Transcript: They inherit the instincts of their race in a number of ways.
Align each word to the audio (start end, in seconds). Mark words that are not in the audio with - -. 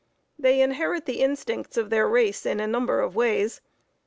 They 0.39 0.61
inherit 0.61 1.05
the 1.05 1.21
instincts 1.21 1.77
of 1.77 1.91
their 1.91 2.07
race 2.09 2.43
in 2.43 2.59
a 2.59 2.65
number 2.65 3.01
of 3.01 3.15
ways. 3.15 3.61